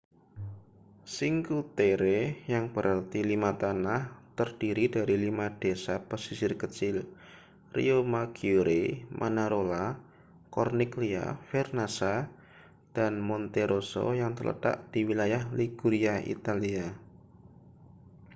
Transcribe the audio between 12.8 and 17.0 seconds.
dan monterosso yang terletak di wilayah liguria italia